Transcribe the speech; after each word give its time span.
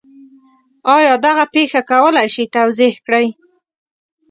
آیا 0.95 1.13
دغه 1.25 1.43
پېښه 1.53 1.81
کولی 1.89 2.27
شئ 2.33 2.45
توضیح 2.55 2.93
کړئ؟ 3.05 3.27